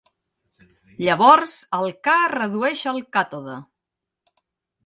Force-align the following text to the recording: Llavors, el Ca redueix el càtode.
Llavors, 1.07 1.53
el 1.79 1.93
Ca 2.09 2.15
redueix 2.35 2.83
el 2.93 3.01
càtode. 3.19 3.59